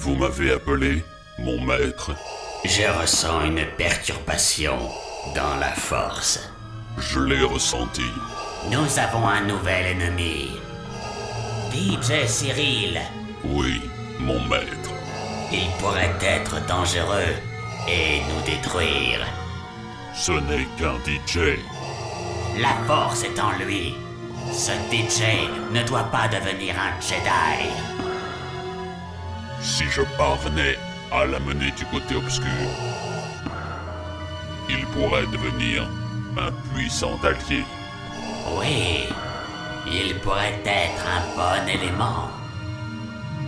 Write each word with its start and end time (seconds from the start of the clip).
Vous 0.00 0.14
m'avez 0.14 0.52
appelé 0.52 1.02
mon 1.40 1.60
maître 1.60 2.12
Je 2.64 2.84
ressens 3.00 3.46
une 3.46 3.66
perturbation 3.76 4.78
dans 5.34 5.56
la 5.56 5.72
force. 5.72 6.38
Je 6.98 7.18
l'ai 7.18 7.42
ressenti. 7.42 8.06
Nous 8.70 8.98
avons 9.00 9.26
un 9.26 9.40
nouvel 9.40 9.86
ennemi. 9.86 10.52
DJ 11.72 12.28
Cyril. 12.28 13.00
Oui, 13.44 13.82
mon 14.20 14.40
maître. 14.46 14.92
Il 15.52 15.68
pourrait 15.80 16.14
être 16.22 16.64
dangereux 16.66 17.34
et 17.88 18.20
nous 18.28 18.42
détruire. 18.46 19.26
Ce 20.14 20.30
n'est 20.30 20.68
qu'un 20.78 20.94
DJ. 21.04 21.58
La 22.60 22.74
force 22.86 23.24
est 23.24 23.40
en 23.40 23.50
lui. 23.58 23.96
Ce 24.52 24.70
DJ 24.92 25.48
ne 25.72 25.82
doit 25.82 26.08
pas 26.12 26.28
devenir 26.28 26.76
un 26.78 27.00
Jedi. 27.00 28.07
Si 29.60 29.84
je 29.84 30.02
parvenais 30.16 30.78
à 31.10 31.24
l'amener 31.24 31.70
du 31.72 31.84
côté 31.86 32.14
obscur, 32.14 32.46
il 34.68 34.84
pourrait 34.86 35.26
devenir 35.26 35.88
un 36.36 36.52
puissant 36.72 37.18
allié. 37.22 37.64
Oui, 38.58 39.06
il 39.86 40.14
pourrait 40.20 40.60
être 40.64 41.04
un 41.06 41.36
bon 41.36 41.68
élément. 41.68 42.28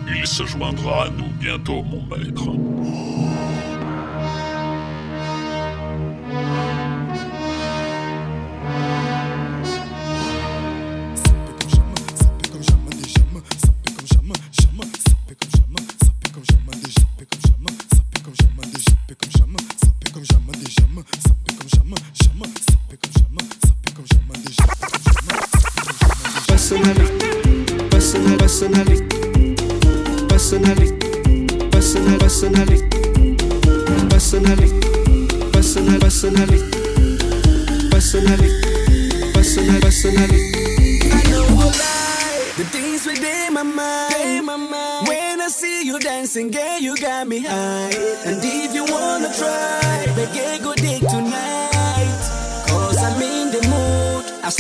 Il 0.09 0.27
se 0.27 0.45
joindra 0.45 1.05
à 1.05 1.09
nous 1.11 1.29
bientôt, 1.39 1.83
mon 1.83 2.03
maître. 2.05 2.51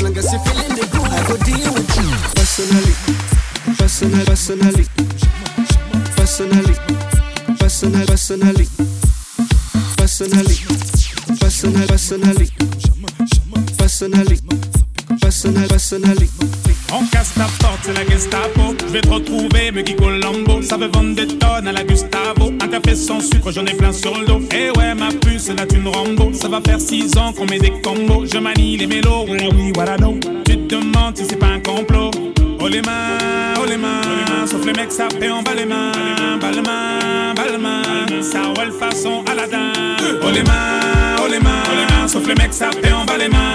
On 0.02 0.12
casse 0.12 0.30
ta 0.30 0.38
porte, 16.22 16.39
c'est 17.82 17.92
la 17.92 18.04
Gestapo. 18.04 18.74
Je 18.86 18.92
vais 18.92 19.00
te 19.00 19.08
retrouver, 19.08 19.70
me 19.72 20.20
Lambo. 20.20 20.62
Ça 20.62 20.76
veut 20.76 20.90
vendre 20.92 21.14
des 21.14 21.26
tonnes 21.26 21.68
à 21.68 21.72
la 21.72 21.84
Gustavo. 21.84 22.52
Un 22.60 22.68
café 22.68 22.94
sans 22.94 23.20
sucre, 23.20 23.50
j'en 23.52 23.64
ai 23.66 23.74
plein 23.74 23.92
sur 23.92 24.16
le 24.18 24.26
dos. 24.26 24.40
Eh 24.52 24.76
ouais, 24.78 24.94
ma 24.94 25.08
puce, 25.08 25.44
c'est 25.44 25.58
la 25.58 25.66
thune 25.66 25.88
Rambo. 25.88 26.32
Ça 26.32 26.48
va 26.48 26.60
faire 26.60 26.80
6 26.80 27.16
ans 27.16 27.32
qu'on 27.32 27.46
met 27.46 27.58
des 27.58 27.72
combos. 27.82 28.26
Je 28.26 28.38
manie 28.38 28.76
les 28.76 28.86
mélos, 28.86 29.26
voilà 29.26 29.48
oui, 29.54 29.72
voilà 29.74 29.96
non. 29.96 30.18
Tu 30.44 30.56
te 30.56 30.74
demandes 30.74 31.16
si 31.16 31.24
c'est 31.24 31.36
pas 31.36 31.46
un 31.46 31.60
complot. 31.60 32.10
Oh 32.62 32.68
les 32.68 32.82
mains, 32.82 33.54
oh 33.58 33.64
les 33.66 33.78
mains, 33.78 34.46
sauf 34.46 34.66
les 34.66 34.74
mecs 34.74 34.92
ça 34.92 35.08
fait 35.18 35.30
en 35.30 35.42
bas 35.42 35.54
les 35.56 35.64
mains, 35.64 35.92
bas 36.38 36.50
les 36.50 36.60
mains, 36.60 37.32
bas 37.34 37.46
les 37.50 37.56
mains, 37.56 38.22
ça 38.22 38.42
roule 38.54 38.70
façon 38.70 39.24
Aladdin. 39.26 39.72
Oh 40.22 40.30
les 40.30 40.42
mains, 40.42 41.16
oh 41.24 41.28
les 41.30 41.38
mains, 41.38 42.06
sauf 42.06 42.26
les 42.28 42.34
mecs 42.34 42.52
ça 42.52 42.68
fait 42.70 42.92
en 42.92 43.06
bas 43.06 43.16
les 43.16 43.28
mains, 43.28 43.54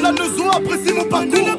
La 0.00 0.12
nezo, 0.12 0.50
apprécie 0.50 0.92
mon 0.92 1.04
parcours. 1.04 1.56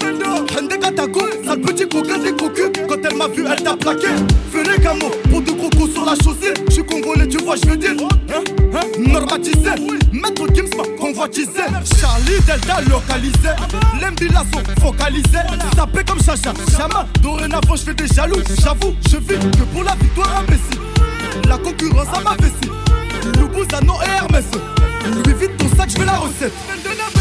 Hende 0.58 0.80
Katako, 0.80 1.22
sale 1.46 1.62
petit 1.62 1.88
coquin 1.88 2.18
des 2.18 2.34
cocus. 2.34 2.72
Quand 2.88 2.98
elle 3.04 3.16
m'a 3.18 3.28
vu, 3.28 3.46
elle 3.50 3.64
t'a 3.64 3.76
plaqué. 3.76 4.08
Venez 4.52 4.82
Camo, 4.82 5.10
pour 5.30 5.42
deux 5.42 5.54
crocos 5.54 5.92
sur 5.92 6.06
la 6.06 6.16
chaussée. 6.16 6.54
Je 6.68 6.74
suis 6.74 6.84
congolais, 6.84 7.28
tu 7.28 7.38
vois, 7.38 7.56
je 7.56 7.70
veux 7.70 7.78
dire. 7.78 7.92
Hein, 8.00 8.44
hein, 8.74 8.82
normatisé. 9.00 9.72
Maître 10.12 10.46
Gims 10.54 10.70
convoitisé. 11.00 11.64
Charlie 12.00 12.40
Delta 12.46 12.82
localisé. 12.90 13.50
L'embila 14.02 14.44
sont 14.54 14.82
focalisés. 14.82 15.46
Sapé 15.76 16.04
comme 16.04 16.22
Chacha, 16.22 16.54
Chama. 16.78 17.08
Dorénavant, 17.22 17.76
je 17.76 17.84
fais 17.84 17.94
des 17.94 18.08
jaloux. 18.08 18.42
J'avoue, 18.62 18.96
je 19.10 19.18
vis 19.18 19.40
que 19.40 19.64
pour 19.74 19.84
la 19.84 19.96
victoire 19.96 20.40
imbécile. 20.40 20.82
La 21.48 21.58
concurrence 21.58 22.08
à 22.14 22.22
ma 22.22 22.36
vessie. 22.36 22.72
Loubouzano 23.40 23.94
et 24.06 24.18
Hermès. 24.18 24.46
Lui 25.26 25.34
vite 25.34 25.58
ton 25.58 25.76
sac, 25.76 25.90
je 25.90 26.04
la 26.04 26.18
recette. 26.18 27.21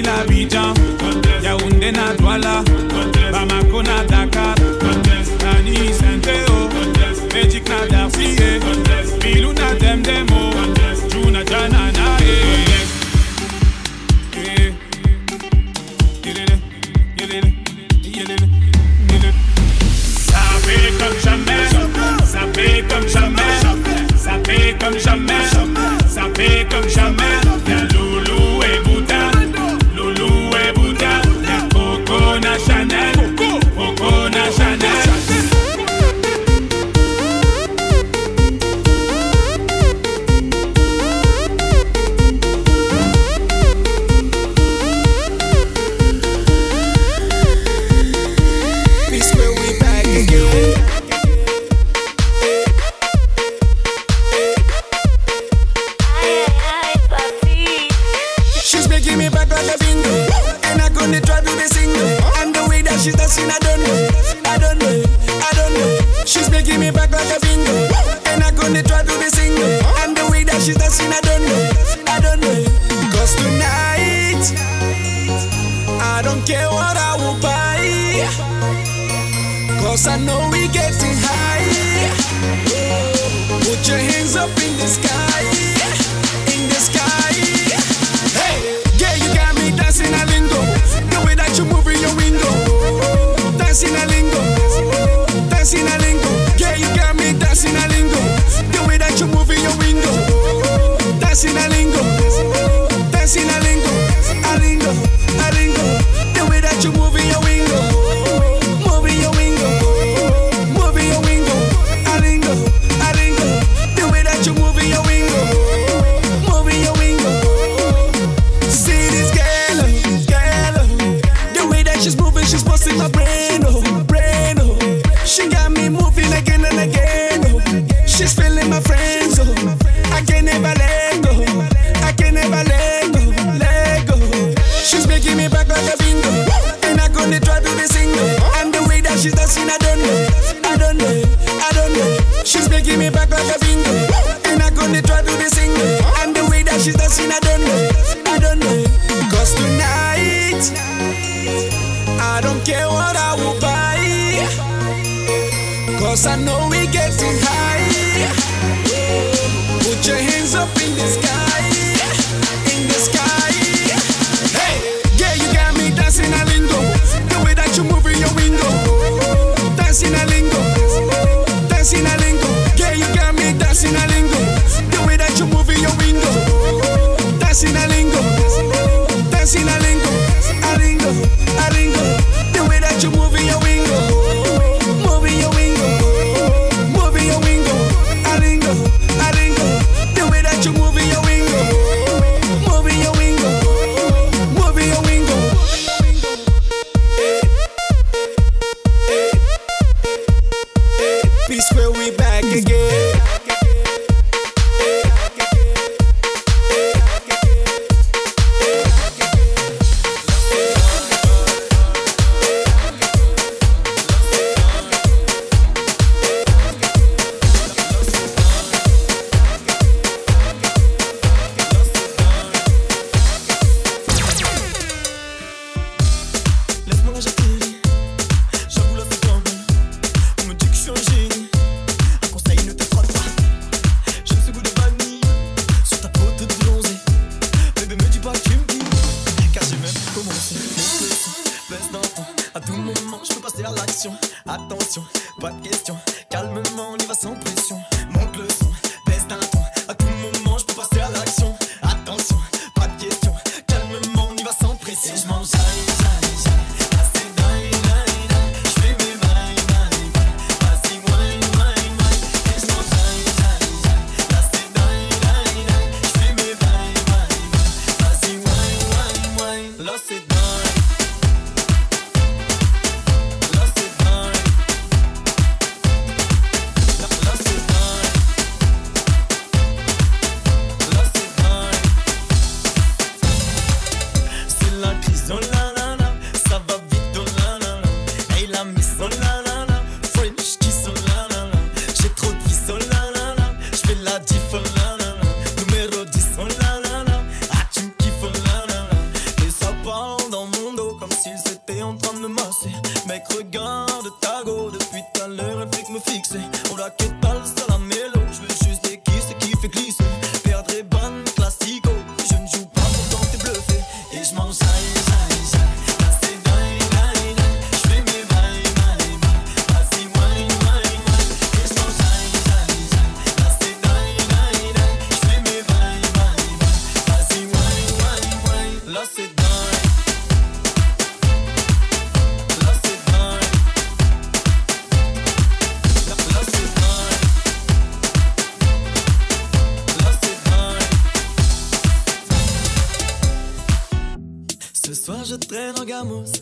Libreville 0.00 0.08
Abidjan, 0.08 0.74
Yaoundé 1.42 1.92
na 1.92 2.14
Douala, 2.14 2.62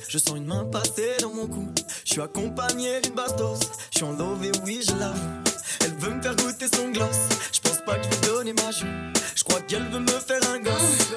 Je 0.08 0.18
sens 0.18 0.36
une 0.36 0.46
main 0.46 0.64
passer 0.64 1.16
dans 1.20 1.32
mon 1.32 1.46
cou. 1.46 1.68
Je 2.04 2.12
suis 2.12 2.20
accompagné 2.20 3.00
d'une 3.02 3.14
bastos. 3.14 3.60
Je 3.92 3.98
suis 3.98 4.04
en 4.06 4.12
love 4.12 4.44
et 4.44 4.52
oui, 4.64 4.82
je 4.86 4.94
l'avoue. 4.94 5.42
Elle 5.80 5.94
veut 5.96 6.14
me 6.14 6.22
faire 6.22 6.36
goûter 6.36 6.66
son 6.74 6.90
gloss. 6.90 7.28
Je 7.52 7.60
pense 7.60 7.78
pas 7.84 7.96
que 7.98 8.04
je 8.04 8.08
vais 8.08 8.26
donner 8.26 8.52
ma 8.54 8.70
joue. 8.70 8.86
Je 9.34 9.44
crois 9.44 9.60
qu'elle 9.60 9.86
veut 9.88 10.00
me 10.00 10.08
faire 10.08 10.40
un 10.50 10.58
gosse. 10.58 11.12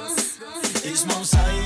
Et 0.83 0.95
je 0.95 1.05
m'en 1.07 1.23
saille, 1.23 1.65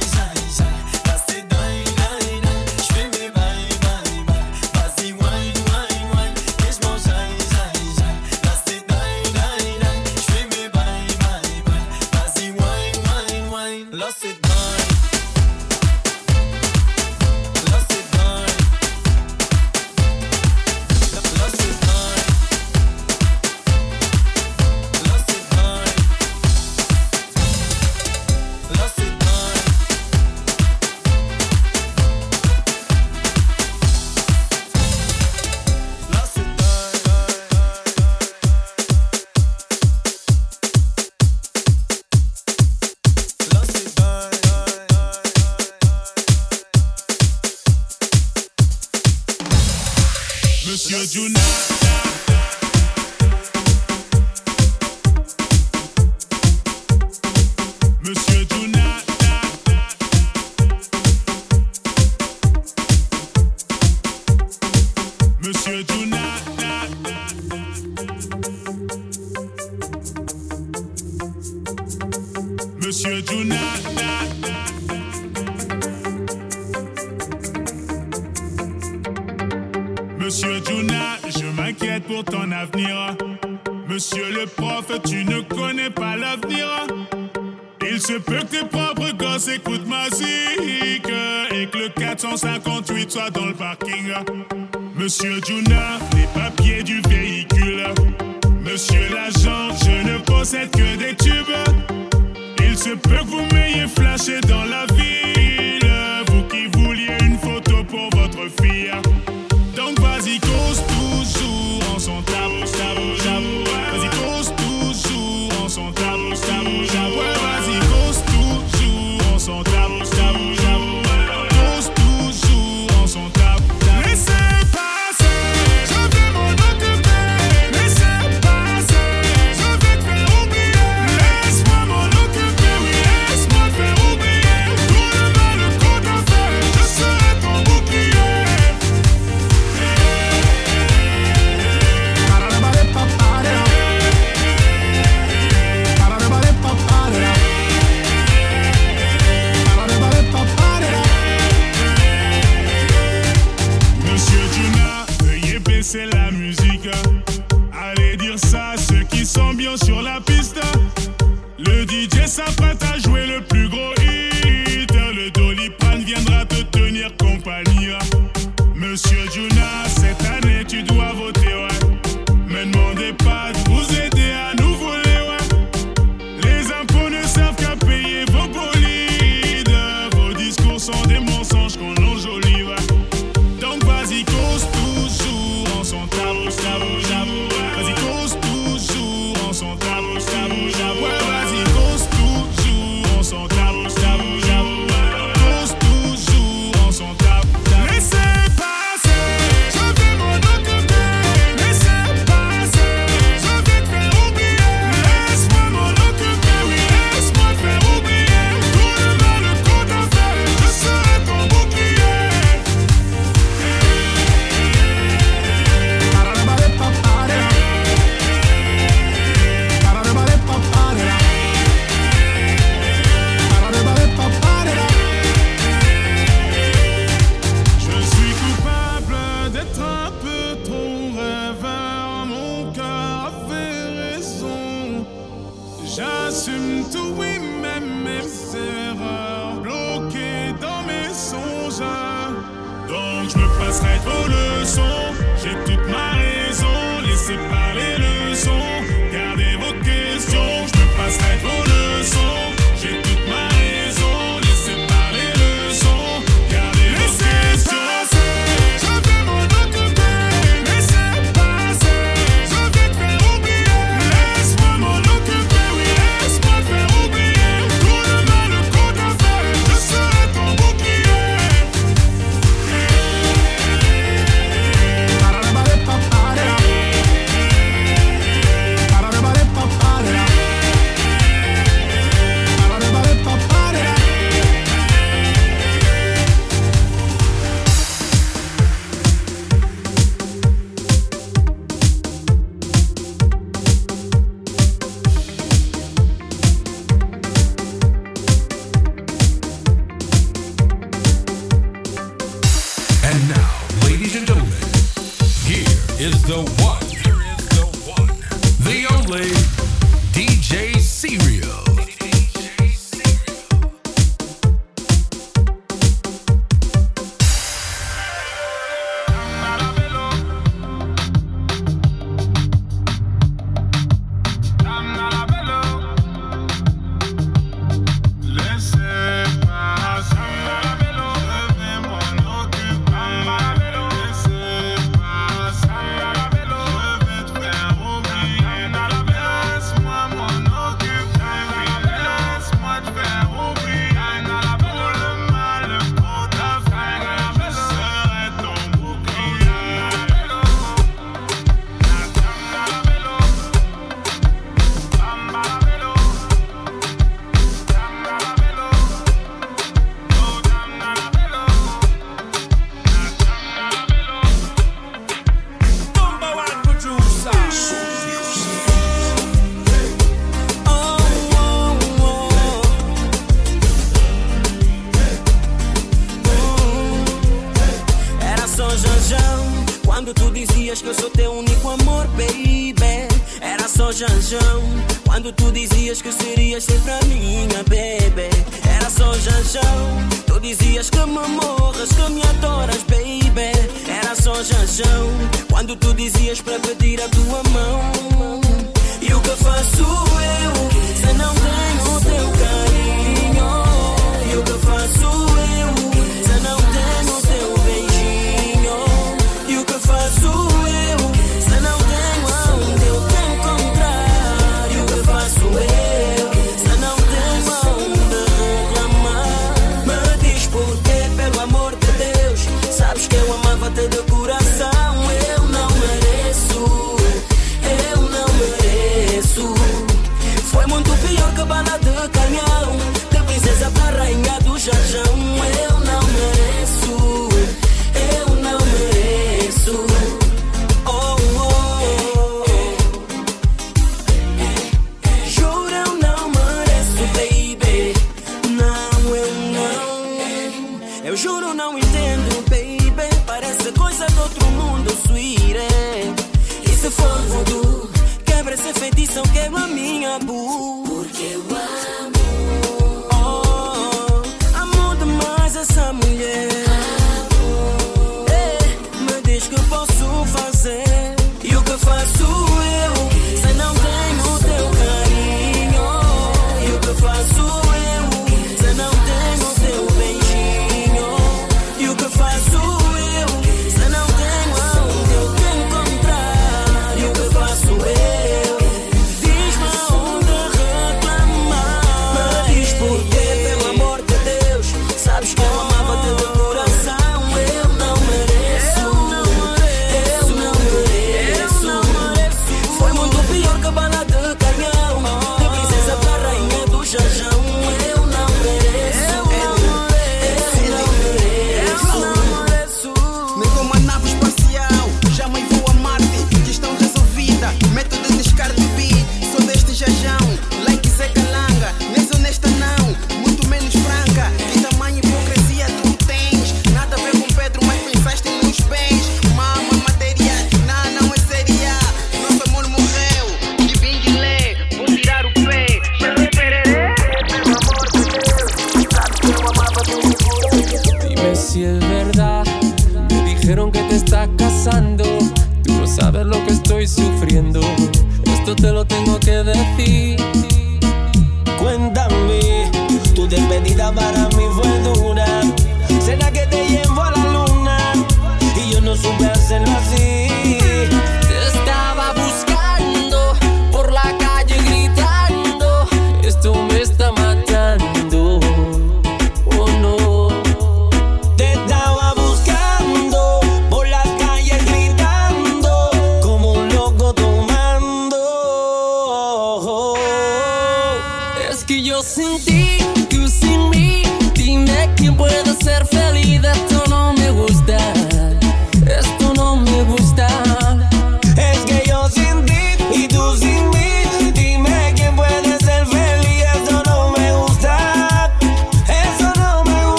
Monsieur 95.17 95.39
Juna, 95.45 95.64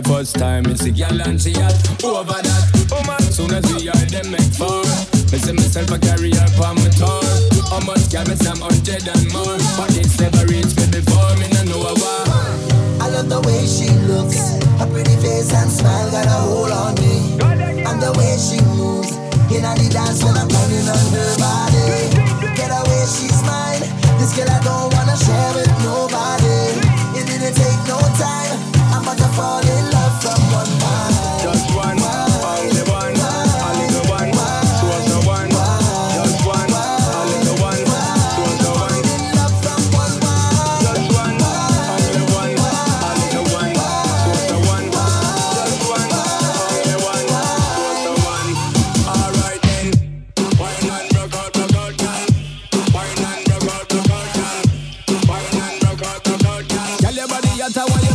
the 0.00 0.08
first 0.08 0.34
time. 0.34 0.66
It's 0.66 0.82
the 0.82 0.90
girl 0.90 1.22
and 1.22 1.40
she 1.40 1.53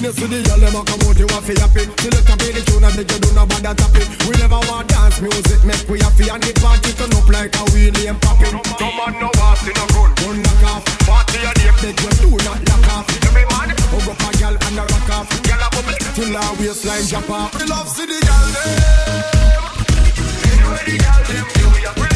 When 0.00 0.08
you 0.08 0.16
see 0.16 0.32
the 0.32 0.40
girl, 0.48 0.56
them 0.56 0.72
a 0.72 0.80
come 0.80 1.04
out, 1.04 1.18
you 1.20 1.28
a 1.28 1.38
fi 1.44 1.52
happy. 1.60 1.84
Select 2.00 2.32
a 2.32 2.34
play 2.40 2.56
tune 2.64 2.88
and 2.88 2.96
make 2.96 3.12
you 3.12 3.20
do 3.20 3.36
no 3.36 3.44
bother 3.44 3.76
tapping. 3.76 4.08
We 4.24 4.32
never 4.40 4.56
want 4.64 4.88
dance 4.88 5.20
music, 5.20 5.60
make 5.60 5.84
we 5.92 6.00
happy 6.00 6.24
and 6.32 6.40
the 6.40 6.56
party 6.56 6.96
turn 6.96 7.12
up 7.12 7.28
like 7.28 7.52
a 7.52 7.68
wheelie 7.68 8.08
and 8.08 8.16
popping. 8.16 8.56
Come 8.80 8.96
on, 8.96 9.12
no 9.20 9.28
ass 9.44 9.60
in 9.68 9.76
a 9.76 9.84
gun. 9.92 10.08
Gun 10.24 10.40
knock 10.40 10.64
off. 10.72 10.88
Party 11.04 11.44
a 11.44 11.52
day, 11.52 11.68
make 11.84 12.00
you 12.00 12.12
do 12.16 12.32
not 12.48 12.64
knock 12.64 12.88
off. 12.96 13.04
Every 13.28 13.44
man, 13.52 13.76
hug 13.76 14.08
up 14.08 14.24
a 14.24 14.30
girl 14.40 14.56
and 14.56 14.80
a 14.80 14.84
rock 14.88 15.10
off. 15.20 15.28
Girl 15.44 15.60
a 15.60 15.68
bubble 15.68 16.00
till 16.16 16.32
her 16.32 16.48
waistline 16.56 17.04
drop 17.04 17.28
off. 17.28 17.52
We 17.60 17.68
love 17.68 17.84
see 17.92 18.08
the 18.08 18.16
girl 18.24 18.48
them. 18.56 18.72
Anyway, 20.48 20.80
the 20.88 20.96
girl 20.96 21.20
them 21.28 21.44
do 21.44 21.68
ya. 21.76 22.09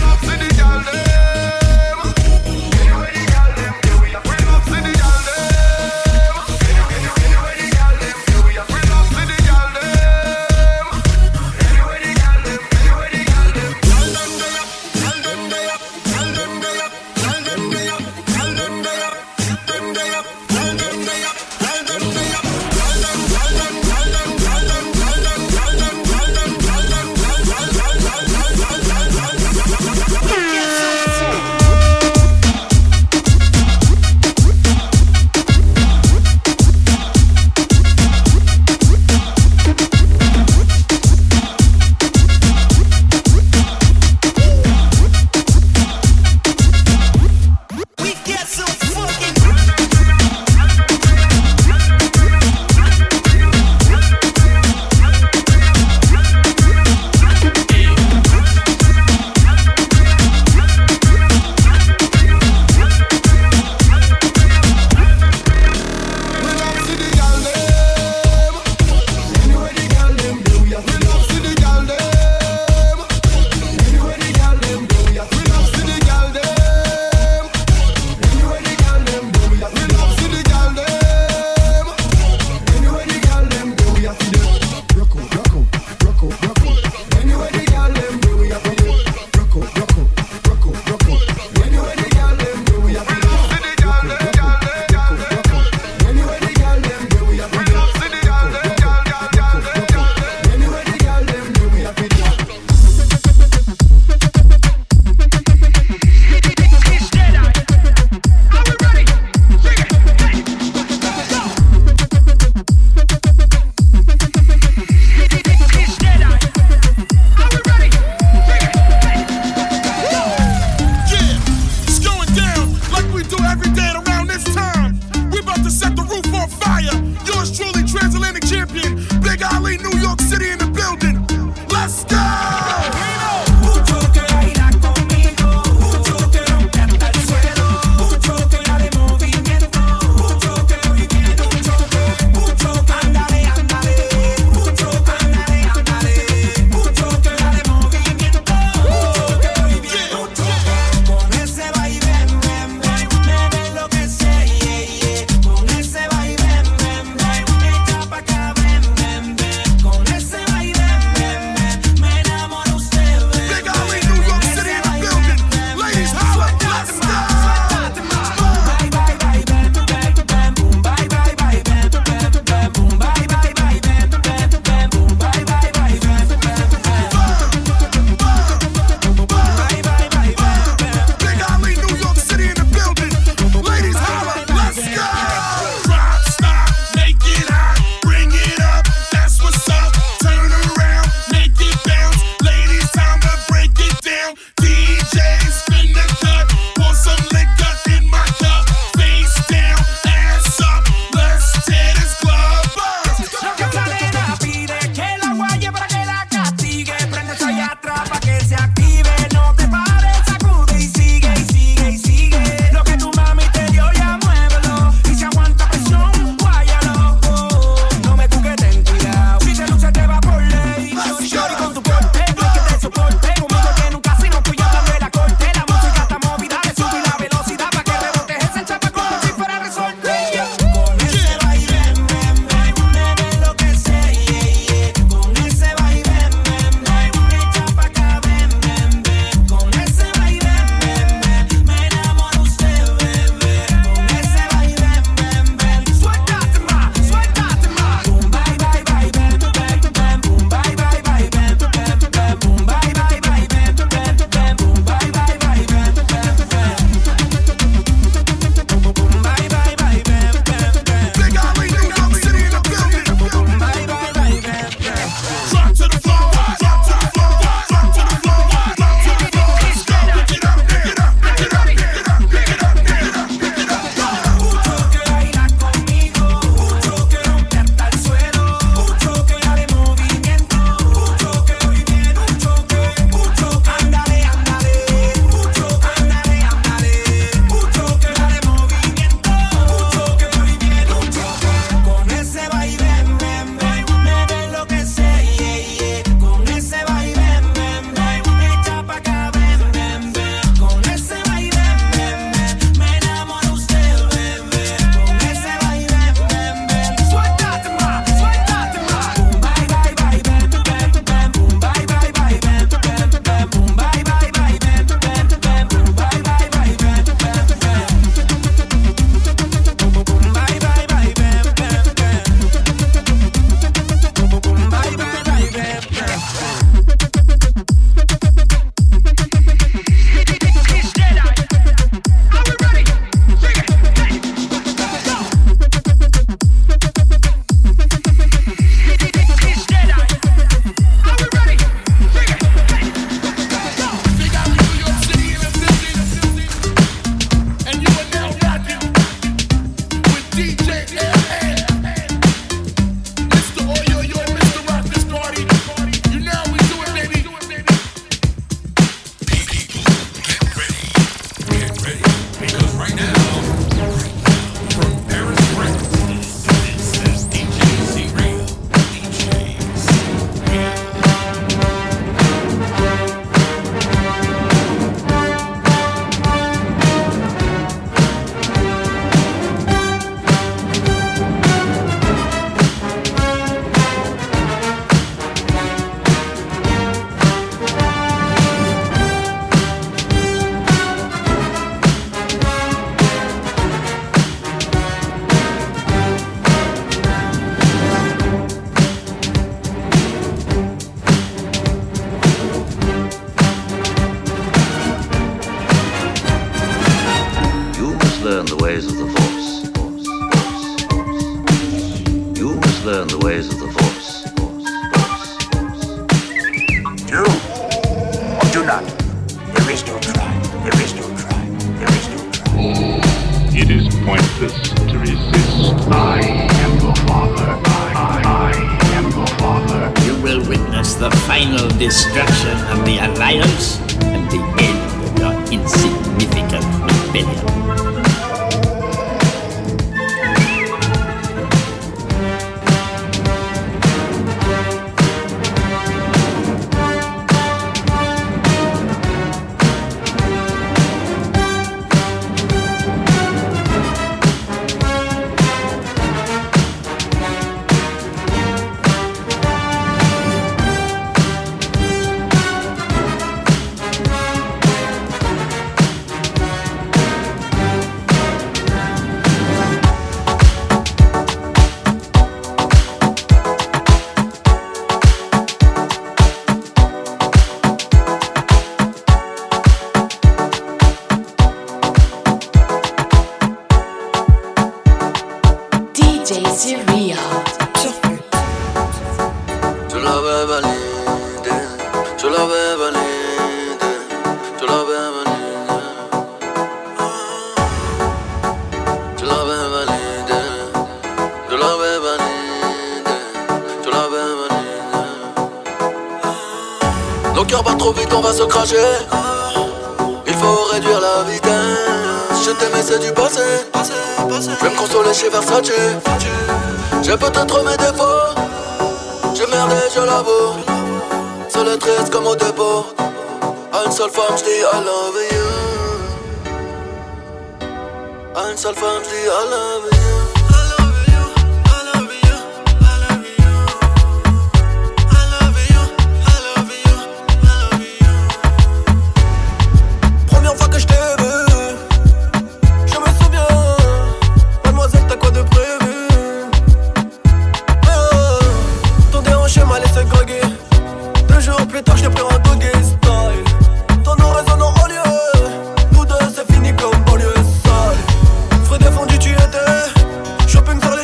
New 129.78 129.98
York 129.98 130.20
City 130.20 130.50
in 130.50 130.58
the 130.58 130.73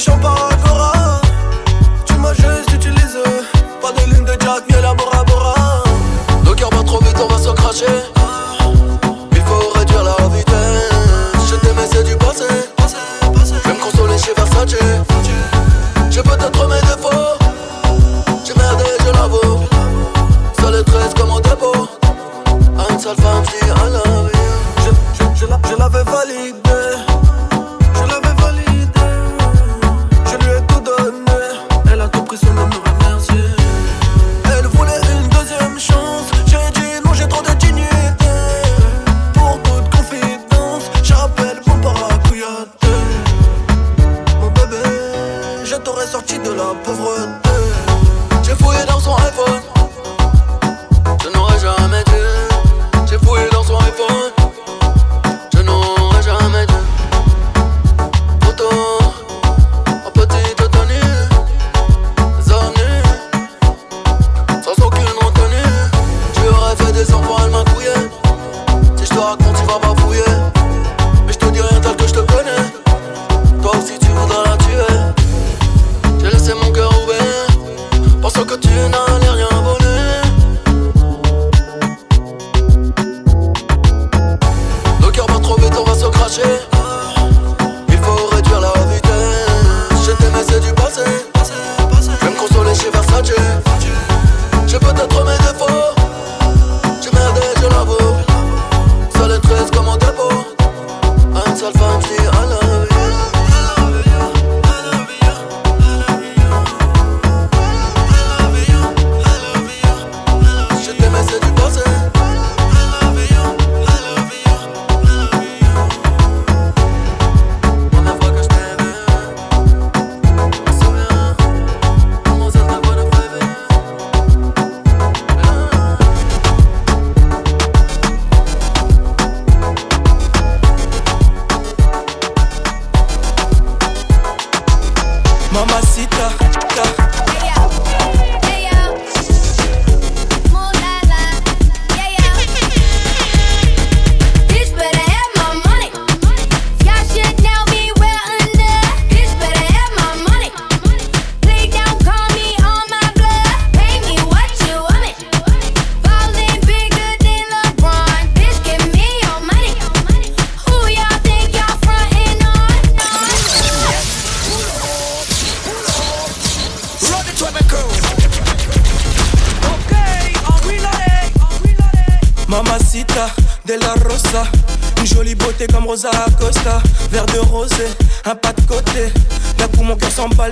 que 0.05 0.13
tu 0.13 0.50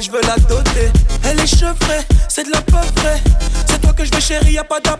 je 0.01 0.11
veux 0.11 0.21
la 0.23 0.37
doter. 0.49 0.91
Elle 1.25 1.41
est 1.41 1.47
chevrée, 1.47 2.07
c'est 2.29 2.45
de 2.45 2.51
la 2.51 2.61
peu 2.63 2.77
C'est 3.67 3.81
toi 3.81 3.93
que 3.93 4.05
je 4.05 4.11
vais 4.11 4.21
chérie, 4.21 4.53
y 4.53 4.59
a 4.59 4.65
pas 4.65 4.81
d'appel. 4.81 4.98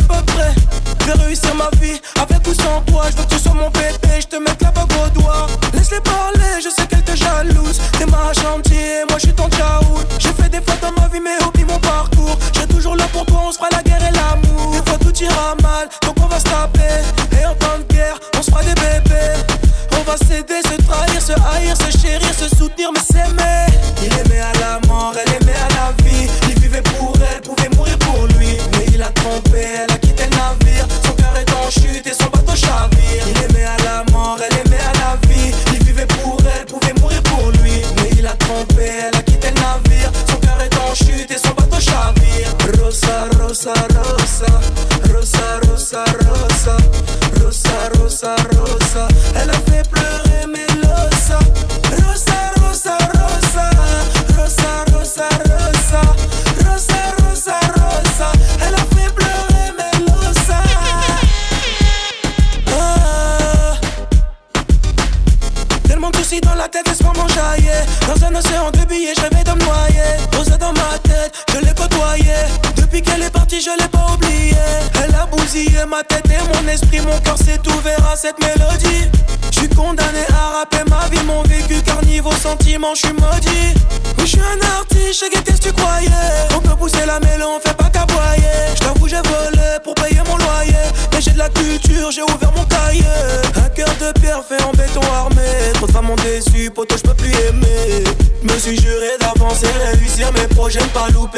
pas 100.93 101.11
louper. 101.11 101.38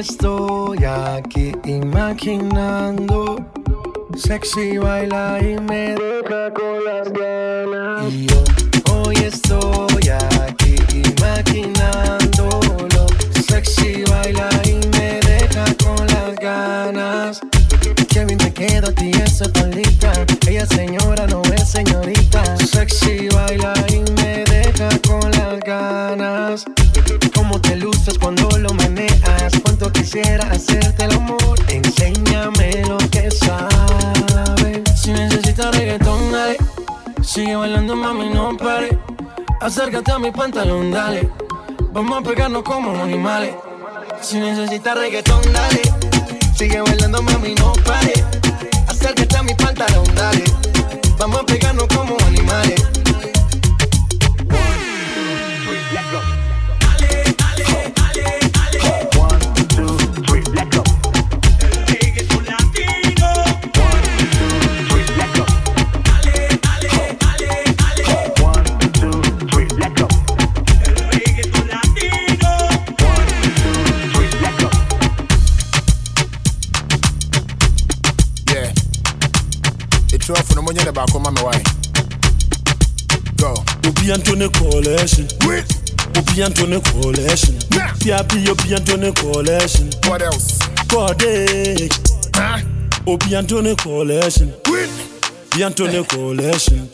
Estoy 0.00 0.82
aquí 0.84 1.52
imaginando. 1.66 3.36
Sexy 4.16 4.78
baila 4.78 5.38
y 5.40 5.60
me 5.60 5.94
deja 5.94 6.52
con 6.54 6.84
las 6.84 7.12
ganas. 7.12 8.12
Y 8.12 8.26
yo 8.26 8.42
hoy 8.92 9.16
estoy 9.16 10.08
aquí 10.08 10.76
imaginándolo. 11.04 13.06
Sexy 13.46 14.04
baila 14.04 14.48
y 14.64 14.74
me 14.88 15.20
deja 15.20 15.64
con 15.84 16.06
las 16.06 16.34
ganas. 16.36 17.40
Kevin 18.08 18.38
me 18.38 18.54
quedo 18.54 18.88
a 18.88 18.92
ti 18.92 19.10
esa 19.22 19.52
palita. 19.52 20.12
Ella 20.48 20.66
señora 20.66 21.26
no 21.26 21.42
es 21.54 21.68
señorita. 21.68 22.56
Sexy 22.56 23.28
baila 23.28 23.74
y 23.88 24.00
me 24.12 24.44
deja 24.44 24.88
con 25.06 25.30
las 25.30 25.60
ganas. 25.60 26.64
Cómo 27.34 27.60
te 27.60 27.76
luces 27.76 28.18
cuando 28.18 28.48
lo 28.58 28.72
quisiera 30.10 30.50
hacerte 30.50 31.04
el 31.04 31.12
amor. 31.12 31.56
Enséñame 31.68 32.82
lo 32.88 32.98
que 33.10 33.30
sabes. 33.30 35.00
Si 35.00 35.12
necesitas 35.12 35.76
reggaetón, 35.76 36.32
dale. 36.32 36.56
Sigue 37.22 37.54
bailando, 37.54 37.94
mami, 37.94 38.28
no 38.30 38.56
pare. 38.56 38.98
Acércate 39.60 40.10
a 40.10 40.18
mi 40.18 40.32
pantalón, 40.32 40.90
dale. 40.90 41.30
Vamos 41.92 42.18
a 42.18 42.22
pegarnos 42.22 42.64
como 42.64 43.00
animales. 43.00 43.54
Si 44.20 44.40
necesitas 44.40 44.98
reggaetón, 44.98 45.42
dale. 45.52 45.82
Sigue 46.56 46.80
bailando, 46.80 47.22
mami, 47.22 47.54
no 47.54 47.72
pare. 47.84 48.12
Acércate 48.88 49.36
a 49.36 49.42
mi 49.44 49.54
pantalón, 49.54 50.12
dale. 50.16 50.44
Vamos 51.18 51.40
a 51.40 51.46
pegarnos 51.46 51.86
como 51.86 52.16
animales. 52.26 52.82
It's 80.72 80.84
rough 80.84 80.84
for 80.84 80.84
the 80.84 80.84
money 80.84 80.88
about 80.88 81.10
come 81.12 81.26
on 81.26 81.34
my 81.34 81.42
way. 81.44 81.62
Go. 83.36 83.54
Obi 83.88 84.12
Antone 84.12 84.48
Coalition. 84.52 85.26
Obi 86.16 86.42
Antone 86.42 86.80
Coalition. 86.80 87.56
Piapi 87.98 88.48
Obi 88.48 88.74
Antone 88.74 89.12
Coalition. 89.14 89.90
What 90.08 90.22
else? 90.22 90.58
Kode. 90.86 91.90
Obi 93.06 93.34
Antone 93.36 93.74
Coalition. 93.76 94.52
Obi 94.68 95.64
Antone 95.64 96.04
Coalition. 96.08 96.88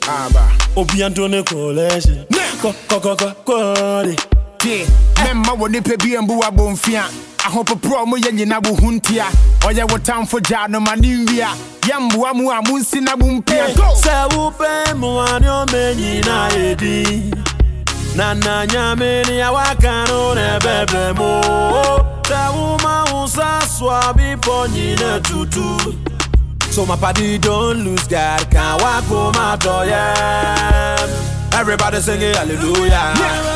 Obi 0.77 1.03
Antone 1.03 1.43
Coalition. 1.45 2.27
Ko 2.63 2.73
ko 2.89 3.01
ko 3.01 3.17
ko 3.17 3.35
Kode. 3.45 4.17
tie 4.59 4.87
mɛmma 5.23 5.53
wɔ 5.61 5.67
nipa 5.71 5.95
bi 6.03 6.17
mbu 6.23 6.35
abɔmfia 6.49 7.05
ahopoporɔ 7.47 8.07
mo 8.07 8.17
yɛ 8.17 8.31
nyina 8.33 8.59
wo 8.65 8.75
ho 8.75 8.91
ntia 8.93 9.27
ɔyɛ 9.67 9.83
oh, 9.85 9.93
wo 9.93 9.99
tamfo 9.99 10.39
gyaa 10.41 10.69
no 10.69 10.81
ma 10.81 10.95
ne 10.97 11.25
nwia 11.25 11.49
yɛmboa 11.83 12.35
mu 12.35 12.51
a 12.51 12.61
monsi 12.63 13.01
na 13.03 13.15
mo 13.17 13.27
mpia 13.27 13.67
Sɛ 14.03 14.29
wopɛ 14.35 14.95
mmoa 14.95 15.41
ne 15.41 15.47
ɔma 15.47 15.95
nyina 15.95 16.49
edi 16.55 17.31
na 18.17 18.35
na 18.35 18.65
nyame 18.67 19.27
ne 19.29 19.41
awaka 19.43 20.07
no 20.09 20.35
na 20.35 20.59
ɛbɛbrɛ 20.59 21.17
mu 21.19 21.31
sɛ 22.29 22.41
woma 22.55 23.05
wo 23.13 23.27
sa 23.27 23.61
so 23.61 23.87
bepɔ 24.17 24.67
nyina 24.75 25.21
tutu 25.23 25.95
So 26.77 26.85
my 26.85 26.95
party 26.95 27.39
don't 27.39 27.85
lose 27.85 28.07
God, 28.07 28.51
can't 28.51 28.83
walk 28.83 29.05
home 29.05 29.33
my 29.33 29.57
door, 29.57 29.87
yeah. 29.87 30.99
Everybody 31.55 32.01
singing 32.03 32.35
hallelujah. 32.35 33.56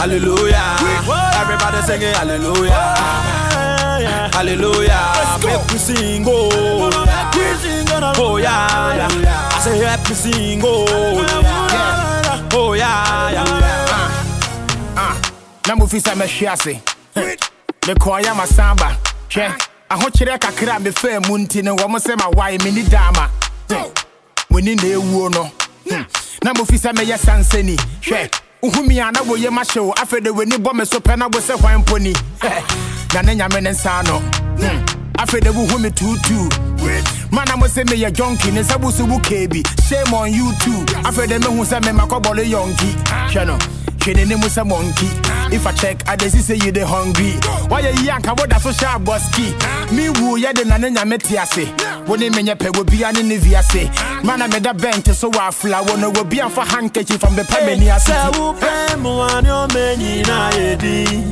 Hallelujah. 0.00 0.76
Everybody 1.36 1.82
singing 1.82 2.14
hallelujah. 2.14 2.94
Hallelujah. 4.32 5.12
Make 5.44 5.72
me 5.72 5.78
sing, 5.78 6.24
oh. 6.26 6.90
Oh, 8.16 8.36
yeah. 8.38 8.96
yeah. 8.96 9.50
I 9.52 9.60
say, 9.60 9.76
help 9.84 10.08
me 10.08 10.14
sing, 10.14 10.60
oh. 10.64 10.86
Yeah. 10.88 12.48
Oh, 12.54 12.72
yeah. 12.72 13.30
yeah. 13.30 13.44
Ah, 14.96 15.20
na 15.68 15.74
mofi 15.76 16.00
sɛ 16.00 16.14
mɛhwe 16.16 16.48
ase 16.48 16.80
mekɔɔ 17.86 18.22
yɛ 18.24 18.32
masamba 18.34 18.96
hwɛ 19.28 19.52
ahokyerɛ 19.90 20.38
kakra 20.40 20.76
a 20.76 20.80
mefaa 20.80 21.28
mu 21.28 21.36
nti 21.36 21.62
no 21.62 21.76
wɔm 21.76 21.96
sɛ 22.00 22.16
mawae 22.16 22.58
menni 22.64 22.82
daama 22.88 23.28
muni 24.50 24.74
na 24.76 24.82
ɛwuo 24.82 25.30
no 25.34 25.50
na 26.42 26.52
mofi 26.54 26.78
sɛ 26.78 26.92
mɛyɛ 26.94 27.18
sansani 27.18 27.76
hwɛ 28.02 28.30
wohumi 28.62 28.98
a 29.00 29.10
na 29.12 29.20
woyɛ 29.20 29.50
mahyew 29.50 29.92
afei 29.94 30.20
de 30.22 30.30
w'ani 30.30 30.56
bɔ 30.58 30.74
me 30.74 30.84
so 30.84 30.98
pɛ 31.00 31.16
na 31.18 31.26
wo 31.26 31.40
sɛ 31.40 31.58
hwan 31.60 31.82
mponi 31.82 32.12
na 33.14 33.22
ne 33.22 33.34
nyame 33.34 33.62
ne 33.62 33.70
nsa 33.70 34.02
no 34.06 34.20
afei 35.18 35.40
de 35.40 35.50
wohu 35.50 35.78
me 35.80 35.90
tuutuu 35.90 36.48
mana 37.32 37.56
mo 37.56 37.66
sɛ 37.66 37.84
meyɛ 37.88 38.10
jonki 38.12 38.52
ne 38.52 38.60
nsa 38.60 38.76
busu 38.78 39.08
wo 39.08 39.18
keebi 39.20 39.62
shame 39.88 40.12
on 40.14 40.32
you 40.32 40.52
too. 40.60 40.84
Afei 41.04 41.26
de 41.28 41.38
mehu 41.38 41.64
sɛ 41.64 41.80
memakɔbɔle 41.80 42.44
yɔnki 42.50 42.90
hwɛ 43.32 43.46
no 43.46 43.56
hwɛ 44.00 44.14
n'anim 44.16 44.40
sɛ 44.48 44.66
monkey. 44.66 45.08
If 45.52 45.66
i 45.66 45.72
check 45.72 45.96
i 46.08 46.16
see 46.28 46.38
say 46.40 46.54
you 46.56 46.72
dey 46.72 46.82
hungry. 46.84 47.32
Wayɛ 47.70 47.92
yi 48.02 48.08
anka 48.10 48.38
woda 48.38 48.58
so 48.60 48.70
hyɛ 48.70 48.98
abɔski 48.98 49.92
me 49.92 50.08
wu 50.10 50.38
yɛde 50.38 50.64
na 50.66 50.76
ne 50.76 50.90
nyame 50.90 51.18
te 51.18 51.36
ase 51.36 51.66
wo 52.06 52.14
ne 52.16 52.28
menyɛ 52.30 52.54
pɛ 52.56 52.70
wobia 52.76 53.12
ne 53.12 53.22
ne 53.22 53.36
viase 53.38 53.90
mana 54.24 54.48
meda 54.48 54.72
bɛnte 54.72 55.14
so 55.14 55.28
I 55.30 55.30
wɔ 55.30 55.48
afla 55.48 55.88
wo 55.88 55.96
no 55.96 56.10
wobi 56.12 56.38
amfa 56.40 56.64
handkerchief 56.64 57.20
from 57.20 57.34
bɛpɛ 57.36 57.66
m'ani 57.66 57.88
ase 57.94 58.10
Sɛ 58.10 58.32
wopɛ 58.32 58.96
mmoa 58.96 59.42
ne 59.42 59.48
ɔma 59.48 59.96
nyina 59.98 60.50
edi 60.54 61.24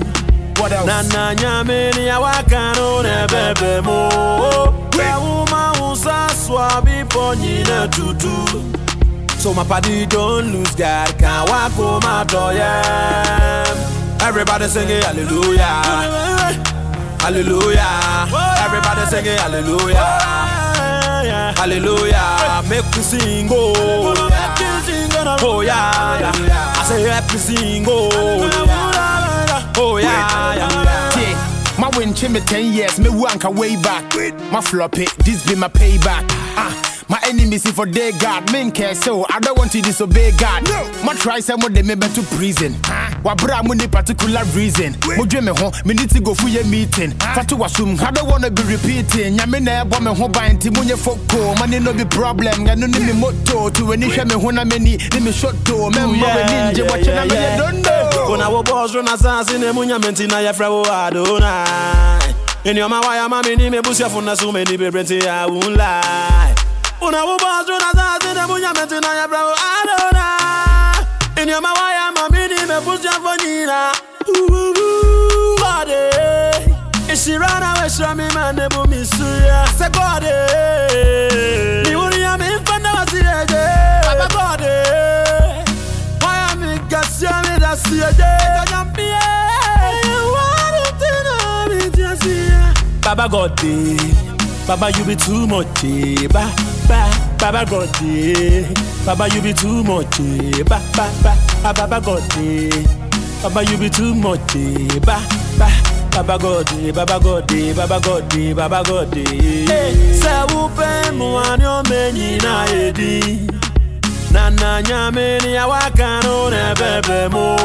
na 0.86 1.02
na 1.02 1.34
nyame 1.34 1.94
ne 1.96 2.08
awaka 2.10 2.74
no 2.76 3.02
na 3.02 3.26
ɛbɛbrɛ 3.26 3.84
mu 3.84 4.08
sɛ 4.90 5.14
woma 5.22 5.80
wo 5.80 5.94
sa 5.94 6.26
so 6.28 6.56
a 6.58 6.82
bepɔ 6.82 7.36
nyina 7.36 7.88
tutu 7.90 8.77
So 9.38 9.54
my 9.54 9.64
party 9.64 10.04
don't 10.06 10.52
lose 10.52 10.74
God, 10.74 11.16
can't 11.18 11.48
walk 11.48 11.72
home 11.72 12.00
my 12.02 12.24
door, 12.24 12.52
yeah. 12.52 13.64
Everybody 14.20 14.66
singing 14.66 15.00
hallelujah. 15.02 16.58
Hallelujah. 17.20 18.26
Everybody 18.64 19.06
singing 19.06 19.38
hallelujah. 19.38 19.94
Hallelujah. 21.56 22.62
Make 22.68 22.84
me 22.96 23.02
sing, 23.02 23.48
oh. 23.50 23.72
Oh, 25.40 25.60
yeah. 25.60 26.18
yeah. 26.20 26.74
I 26.76 26.84
say, 26.88 27.02
help 27.02 27.32
me 27.32 27.38
sing, 27.38 27.84
oh. 27.86 28.10
Oh, 29.76 29.96
yeah. 29.98 30.54
yeah. 30.56 31.78
My 31.78 31.88
win 31.96 32.08
me 32.32 32.40
10 32.40 32.72
years, 32.72 32.98
me 32.98 33.08
wanka 33.08 33.54
way 33.56 33.76
back. 33.82 34.12
My 34.50 34.60
flop 34.60 34.98
it, 34.98 35.10
this 35.18 35.46
be 35.46 35.54
my 35.54 35.68
payback. 35.68 36.24
Ah, 36.56 36.97
my 37.08 37.18
enemies 37.26 37.62
see 37.62 37.72
for 37.72 37.86
day 37.86 38.12
God, 38.18 38.50
men 38.52 38.70
care 38.70 38.94
so 38.94 39.24
I 39.30 39.40
don't 39.40 39.56
want 39.58 39.72
to 39.72 39.80
disobey 39.80 40.32
God. 40.36 40.64
No. 40.68 40.90
My 41.04 41.14
try 41.14 41.40
some 41.40 41.62
of 41.62 41.72
them 41.74 41.86
me 41.86 41.94
to 41.96 42.22
prison. 42.36 42.74
Wabra 43.24 43.64
mu 43.64 43.74
ni 43.74 43.86
particular 43.88 44.44
reason. 44.54 44.92
Mo 45.16 45.24
dwe 45.24 45.42
me 45.42 45.52
ho, 45.56 45.72
me 45.84 45.94
need 45.94 46.10
to 46.10 46.20
go 46.20 46.34
for 46.34 46.48
your 46.48 46.64
meeting. 46.64 47.10
Fatu 47.34 47.56
wasum, 47.56 47.98
I 48.00 48.10
don't 48.10 48.28
wanna 48.28 48.50
be 48.50 48.62
repeating. 48.62 49.36
Nyame 49.36 49.60
na 49.62 49.82
ebo 49.82 50.00
me 50.00 50.14
ho 50.14 50.28
ban 50.28 50.58
ti 50.58 50.70
munye 50.70 50.96
foko. 50.96 51.58
Money 51.58 51.78
no 51.78 51.92
be 51.92 52.04
problem, 52.04 52.64
ga 52.64 52.74
no 52.74 52.86
ni 52.86 52.98
me 53.00 53.12
moto. 53.12 53.70
To 53.70 53.92
any 53.92 54.06
hwe 54.06 54.24
me 54.28 54.34
ho 54.34 54.50
na 54.50 54.64
mani, 54.64 54.96
ni 54.96 55.20
me 55.20 55.32
shot 55.32 55.54
to. 55.66 55.90
Member 55.90 56.12
we 56.12 56.20
ninja, 56.20 56.88
watch 56.90 57.06
na 57.06 57.24
me 57.24 57.56
don't 57.56 57.82
know. 57.82 58.30
When 58.30 58.40
I 58.42 58.48
was 58.48 58.64
boss 58.64 58.94
run 58.94 59.06
asase 59.06 59.58
ne 59.58 59.72
munya 59.72 59.98
menti 59.98 60.26
na 60.26 60.38
ya 60.40 60.52
fra 60.52 60.70
wo 60.70 60.82
Adonai. 60.84 62.34
In 62.64 62.76
your 62.76 62.88
ma 62.88 63.00
waya 63.00 63.28
ma 63.28 63.40
me 63.42 63.56
ni 63.56 63.70
me 63.70 63.78
busia 63.78 64.08
funa 64.10 64.36
so 64.36 64.52
many 64.52 64.76
be 64.76 64.90
brenti 64.90 65.26
I 65.26 65.46
won't 65.46 65.74
lie. 65.76 66.54
Una 67.00 67.22
buba 67.24 67.64
zuna 67.66 67.92
za 67.94 68.18
metina 68.74 69.14
ya 69.14 69.28
bravo 69.28 69.54
adona 69.54 70.26
Ini 71.42 71.52
mawaya 71.60 72.12
mamini 72.12 72.54
mepusha 72.68 73.12
fonina 73.22 73.92
Bade 75.60 76.10
Ishirana 77.12 77.74
weshra 77.82 78.14
mi 78.14 78.22
bumisuya 78.68 79.66
Se 79.78 79.88
bade 79.90 80.34
Ni 81.88 81.96
wasireje 82.88 83.64
Baba 84.06 84.26
Waya 86.26 86.56
mi 86.56 86.78
gasya 86.90 87.42
mi 87.42 87.60
dasiyeje 87.60 88.30
Kanyambie 88.54 89.18
Baba 93.04 93.28
God 93.28 93.56
Baba, 94.68 94.90
you 94.98 95.04
be 95.04 95.16
too 95.16 95.46
much, 95.46 95.66
eh. 95.82 96.28
Ba, 96.28 96.52
ba, 96.86 97.10
Baba 97.38 97.64
God, 97.64 97.88
eh. 98.02 98.68
Baba, 99.06 99.26
you 99.34 99.40
be 99.40 99.54
too 99.54 99.82
much, 99.82 100.20
eh. 100.20 100.62
Ba, 100.64 100.78
ba, 100.94 101.08
ba, 101.22 101.34
ah, 101.64 101.72
Baba. 101.72 101.98
Baba, 103.42 103.62
you 103.64 103.78
be 103.78 103.88
too 103.88 104.14
much. 104.14 104.52
Ba, 105.06 105.16
ba, 105.58 105.68
Baba 106.12 106.38
God, 106.38 106.70
eh. 106.84 106.92
Baba 106.92 107.18
God, 107.18 107.50
eh. 107.52 107.72
Baba 107.72 107.98
God, 108.00 108.34
eh. 108.36 108.52
Baba 108.52 108.82
God, 108.84 109.16
eh. 109.16 109.66
Hey, 109.66 109.94
se 110.12 110.34
upe 110.52 111.12
menyi 111.88 112.38
na 112.42 112.66
edi. 112.68 113.48
Na 114.30 114.50
na 114.50 114.82
nyame 114.82 115.38
ni 115.40 115.56
awakano 115.56 116.50
ne 116.50 116.74
bebe 116.74 117.28
mo. 117.30 117.56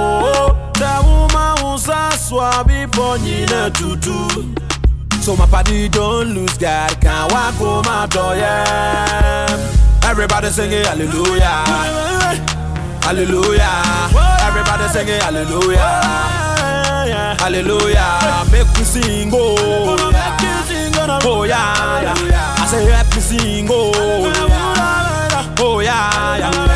Se 0.78 0.86
uma 1.04 1.56
swabi 2.18 2.88
ponyi 2.88 3.46
na 3.52 3.70
tutu. 3.70 4.63
So 5.24 5.38
my 5.38 5.46
party 5.46 5.88
don't 5.88 6.34
lose 6.34 6.58
God, 6.58 7.00
can't 7.00 7.32
walk 7.32 7.54
home 7.56 7.84
my 7.86 8.06
door, 8.08 8.36
yeah. 8.36 9.48
Everybody 10.04 10.50
singing 10.50 10.84
hallelujah, 10.84 11.64
hallelujah. 13.02 13.72
Everybody 14.44 14.88
singing 14.90 15.22
hallelujah, 15.22 15.80
hallelujah. 17.40 18.46
Make 18.52 18.68
me 18.78 18.84
sing, 18.84 19.32
oh, 19.34 20.12
yeah. 20.12 21.20
oh 21.24 21.44
yeah, 21.44 22.02
yeah. 22.02 22.56
I 22.60 22.66
say 22.70 22.84
help 22.92 23.16
me 23.16 23.22
sing, 23.22 23.68
oh, 23.72 23.94
yeah. 24.26 25.56
oh 25.60 25.80
yeah, 25.80 26.38
yeah. 26.38 26.73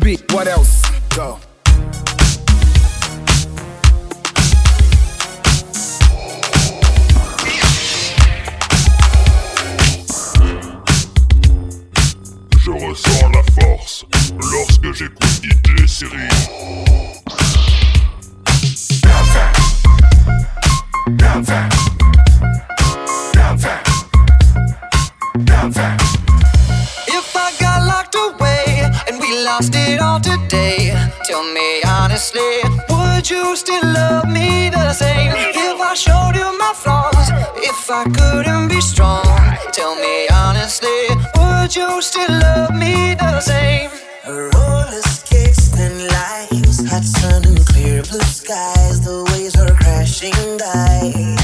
Beat, 0.00 0.32
what 0.32 0.46
else? 0.46 0.82
Go. 1.14 1.38
Je 12.58 12.70
ressens 12.70 13.28
la 13.32 13.42
force 13.62 14.04
lorsque 14.38 14.92
j'écoute 14.92 15.42
DJ. 15.42 15.86
Downtown. 19.02 19.52
Downtown. 21.16 21.75
Today, 30.48 30.94
tell 31.24 31.42
me 31.42 31.82
honestly, 31.86 32.60
would 32.88 33.28
you 33.28 33.56
still 33.56 33.82
love 33.82 34.28
me 34.28 34.70
the 34.70 34.92
same? 34.92 35.32
If 35.34 35.80
I 35.80 35.94
showed 35.94 36.34
you 36.34 36.58
my 36.58 36.72
flaws, 36.74 37.30
if 37.56 37.90
I 37.90 38.04
couldn't 38.04 38.68
be 38.68 38.80
strong, 38.80 39.24
tell 39.72 39.94
me 39.96 40.28
honestly, 40.28 41.08
would 41.38 41.74
you 41.74 42.00
still 42.00 42.30
love 42.30 42.74
me 42.74 43.14
the 43.14 43.40
same? 43.40 43.90
Roller 44.26 45.02
skates, 45.14 45.68
thin 45.68 46.06
lines, 46.16 46.88
hot 46.90 47.04
sun 47.04 47.44
and 47.44 47.66
clear 47.66 48.02
blue 48.02 48.20
skies. 48.20 49.00
The 49.00 49.24
waves 49.32 49.56
were 49.56 49.74
crashing 49.82 50.58
by. 50.58 51.36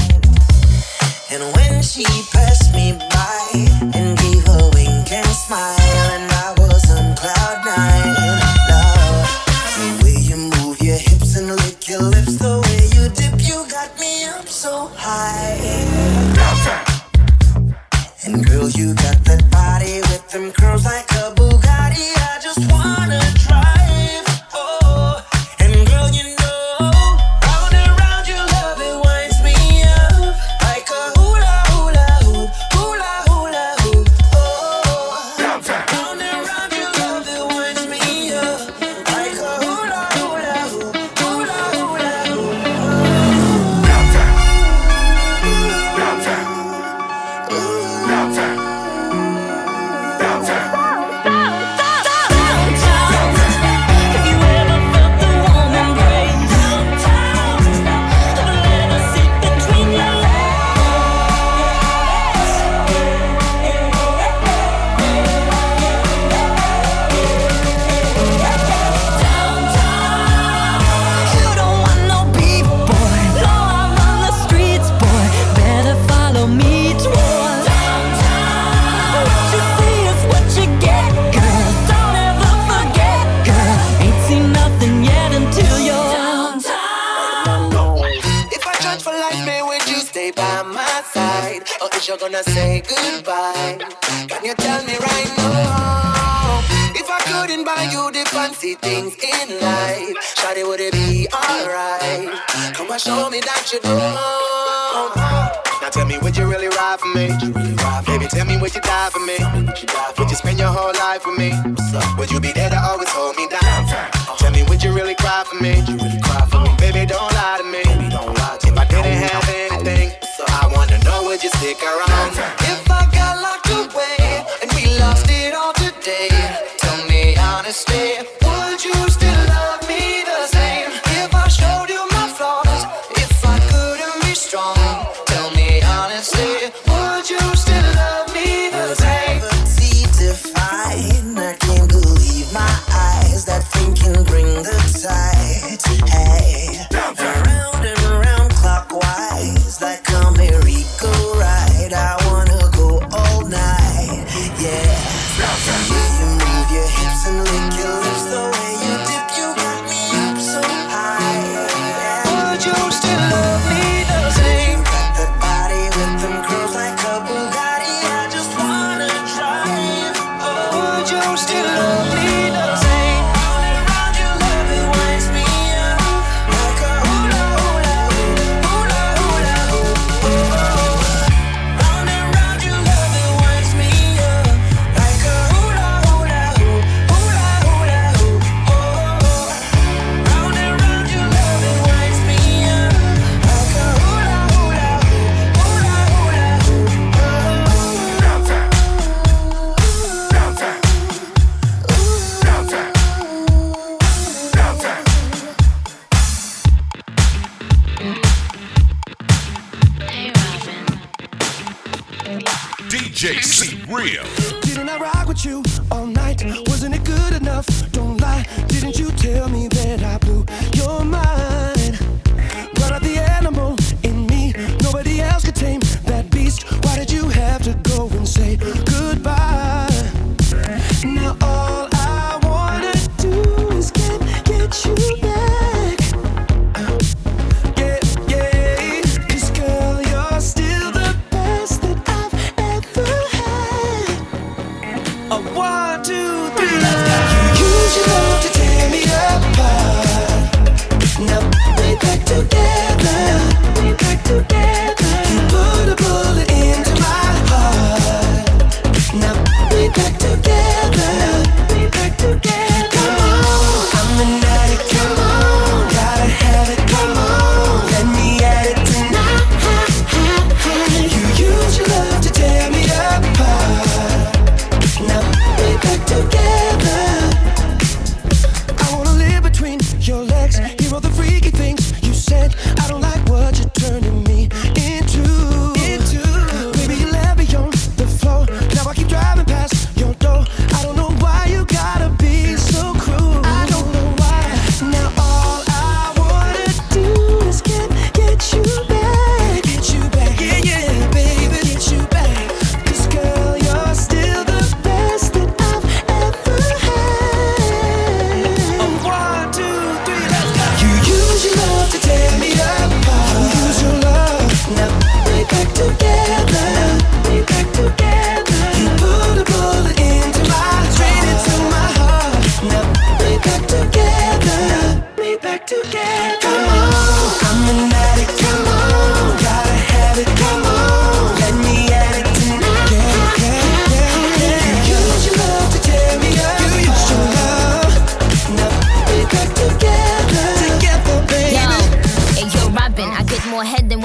And 1.31 1.43
when 1.55 1.81
she 1.81 2.05
passed 2.31 2.73
me 2.73 2.93
by 3.11 3.49
and 3.97 4.17
gave 4.17 4.47
a 4.47 4.71
wink 4.75 5.11
and 5.11 5.27
smile, 5.27 5.82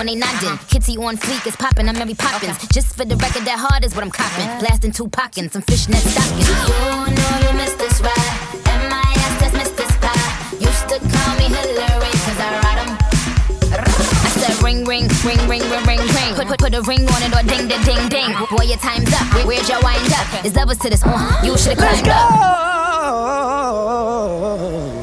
they 0.08 0.14
nodding. 0.14 0.48
Uh-huh. 0.48 1.06
On 1.08 1.16
fleek 1.16 1.46
is 1.46 1.56
popping, 1.56 1.88
I'm 1.88 1.98
Mary 1.98 2.14
Poppins. 2.14 2.56
Okay. 2.56 2.66
Just 2.72 2.96
for 2.96 3.04
the 3.04 3.16
record, 3.16 3.44
that 3.44 3.58
hard 3.60 3.84
is 3.84 3.94
what 3.94 4.02
I'm 4.04 4.10
copping. 4.10 4.44
Yeah. 4.44 4.58
Blasting 4.60 4.92
two 4.92 5.08
pockets, 5.08 5.52
some 5.52 5.62
fishnet 5.62 6.00
stockings. 6.00 6.48
You 6.48 7.12
know 7.12 7.36
you 7.44 7.52
missed 7.60 7.78
this 7.78 8.00
ride, 8.00 8.16
and 8.72 8.88
missed 9.52 9.76
this 9.76 9.92
pie. 10.00 10.16
Used 10.56 10.88
to 10.88 10.96
call 11.12 11.32
me 11.36 11.52
Hillary, 11.52 12.12
cause 12.24 12.40
I 12.40 12.48
ride 12.56 12.80
em. 12.88 12.96
I 14.24 14.32
said 14.32 14.56
ring, 14.64 14.84
ring, 14.84 15.08
ring, 15.24 15.44
ring, 15.46 15.62
ring, 15.68 15.84
ring, 15.84 16.00
ring. 16.00 16.32
Put, 16.34 16.48
put, 16.48 16.58
put 16.58 16.74
a 16.74 16.82
ring 16.82 17.04
on 17.04 17.20
it 17.22 17.32
or 17.36 17.44
ding, 17.44 17.68
ding, 17.68 17.84
ding, 17.84 18.08
ding. 18.08 18.32
Uh-huh. 18.32 18.56
Boy, 18.56 18.64
your 18.64 18.80
time's 18.80 19.12
up. 19.12 19.28
Where, 19.34 19.46
where's 19.46 19.68
your 19.68 19.80
wind 19.84 20.08
up? 20.16 20.24
It's 20.44 20.56
levels 20.56 20.78
to 20.78 20.88
this. 20.88 21.04
Uh-huh. 21.04 21.44
You 21.44 21.56
should've 21.58 21.78
climbed 21.78 22.06
Let's 22.06 22.08
go! 22.08 22.12
up. 24.94 24.97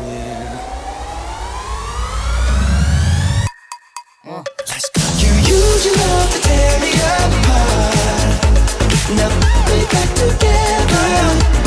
Now 9.07 9.29
we 9.69 9.85
got 9.85 10.15
together, 10.17 11.05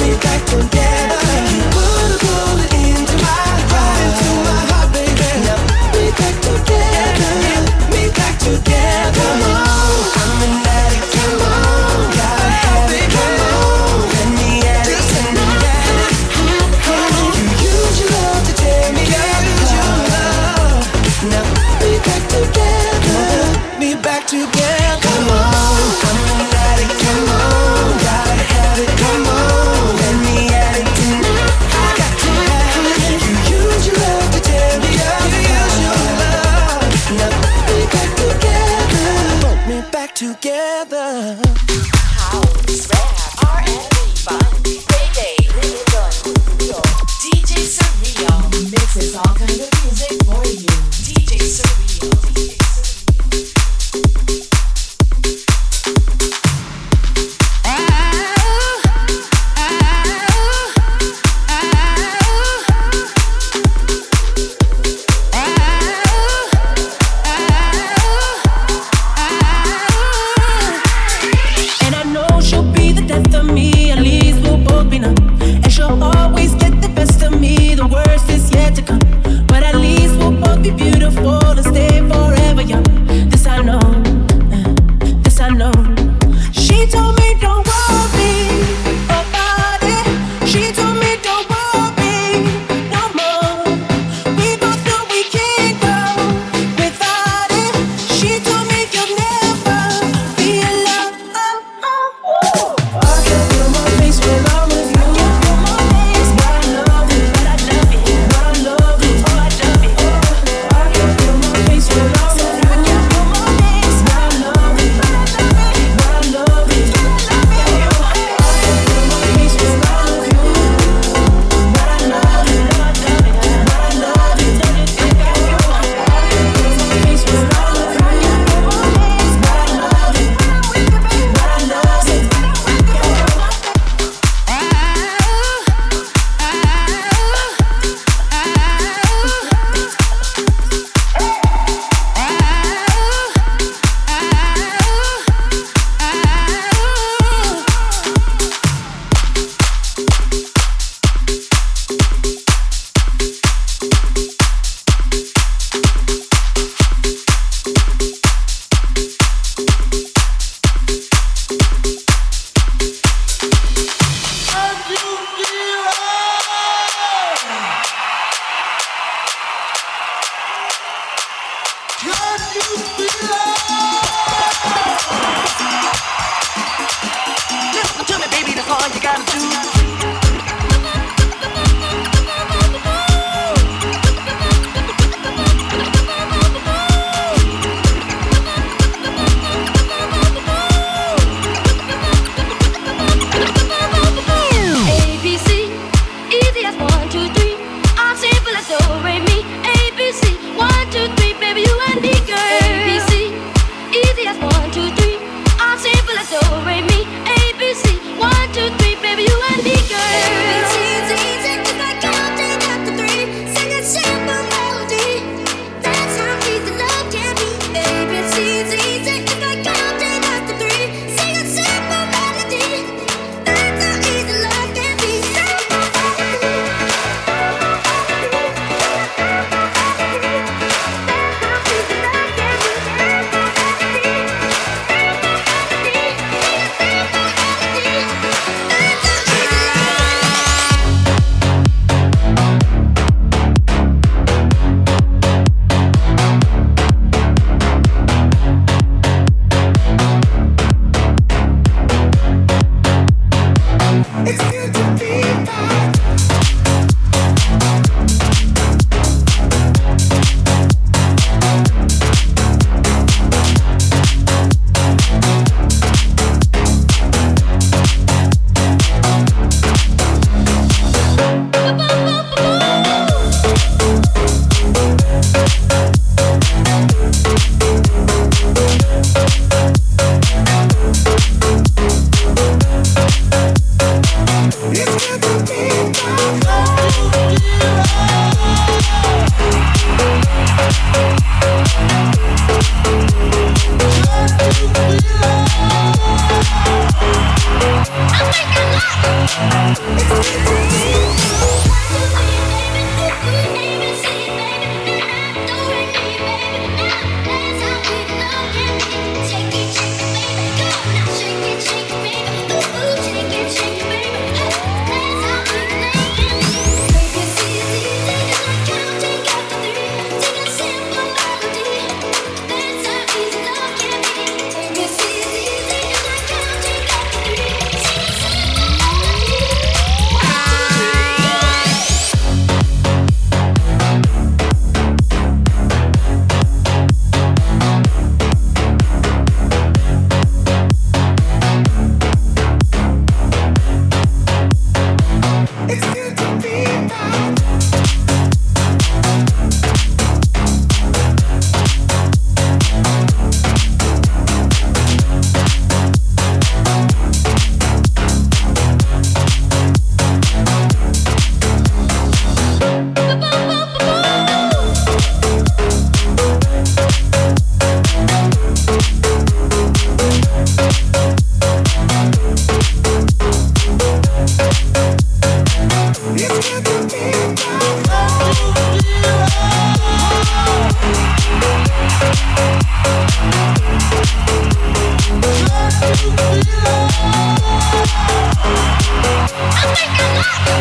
we 0.02 0.16
got 0.18 0.48
together. 0.48 1.77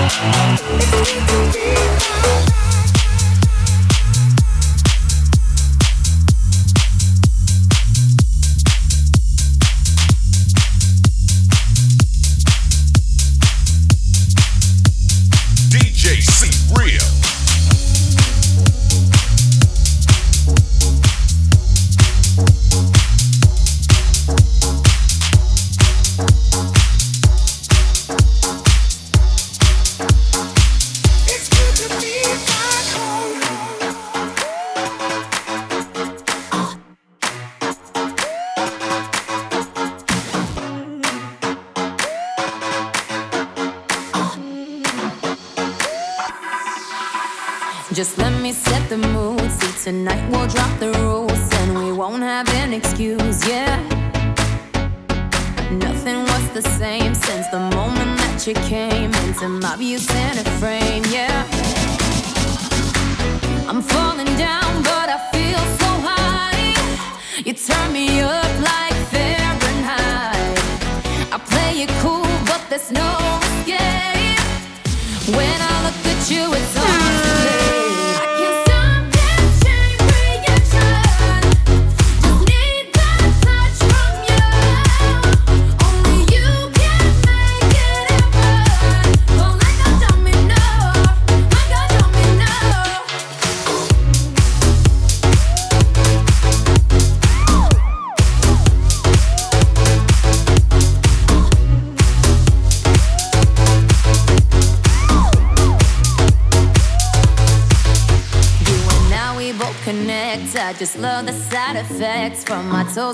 DJ 0.07 1.57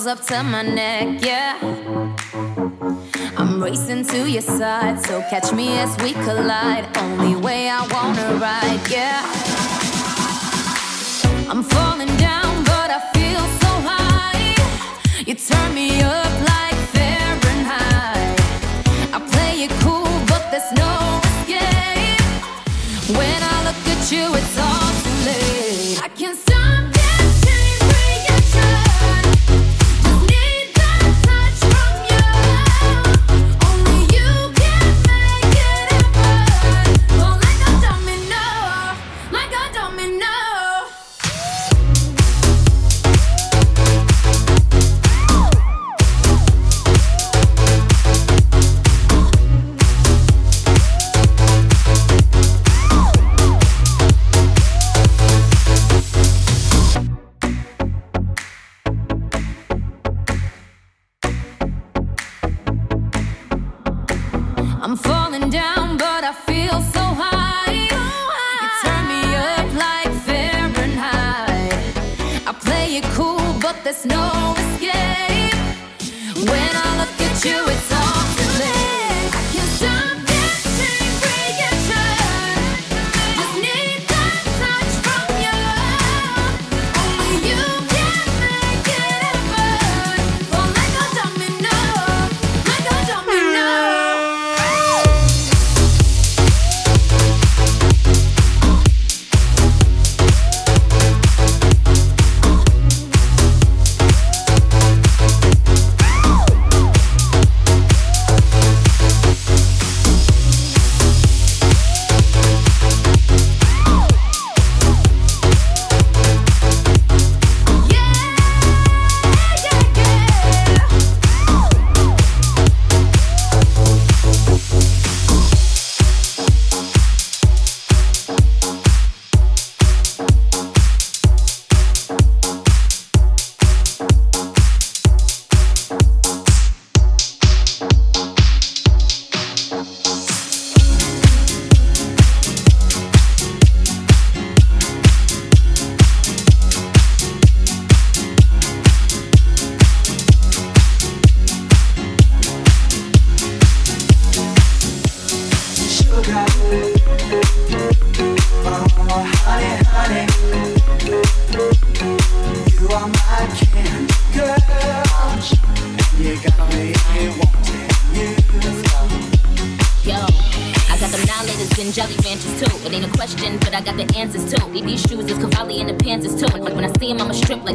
up 0.07 0.21
to 0.21 0.43
my 0.43 0.61
neck, 0.61 1.23
yeah. 1.25 1.32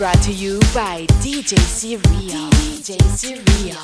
brought 0.00 0.22
to 0.22 0.32
you 0.32 0.58
by 0.72 1.04
DJ 1.20 1.58
Cyril. 1.58 2.00
DJ 2.00 2.98
Cyril. 3.18 3.76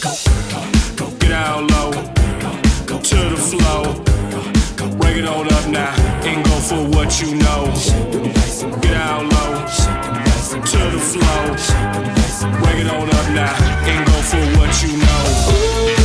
Go, 0.00 0.10
girl, 0.48 1.10
go 1.10 1.16
get 1.18 1.30
out 1.30 1.70
low. 1.72 1.92
Go, 1.92 2.00
girl, 2.40 2.86
go 2.86 3.00
to 3.02 3.16
the 3.16 3.36
flow. 3.36 3.82
Break 4.96 5.18
it 5.18 5.26
on 5.26 5.52
up 5.52 5.68
now 5.68 5.94
and 6.24 6.42
go 6.42 6.52
for 6.52 6.82
what 6.96 7.20
you 7.20 7.34
know. 7.34 7.66
Get 8.80 8.94
out 8.94 9.24
low. 9.30 9.66
To 10.72 10.78
the 10.94 11.02
flow. 11.12 11.44
Break 12.62 12.86
it 12.86 12.90
on 12.90 13.06
up 13.06 13.28
now 13.34 13.54
and 13.84 14.06
go 14.06 14.14
for 14.22 14.40
what 14.58 14.82
you 14.82 14.96
know. 14.96 15.92
Ooh. 15.92 15.95